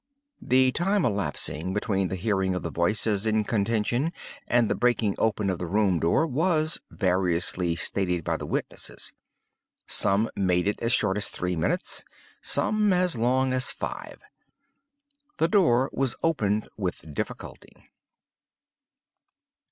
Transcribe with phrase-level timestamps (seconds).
[0.41, 4.11] The time elapsing between the hearing of the voices in contention
[4.47, 9.13] and the breaking open of the room door, was variously stated by the witnesses.
[9.85, 14.23] Some made it as short as three minutes—some as long as five.
[15.37, 17.91] The door was opened with difficulty.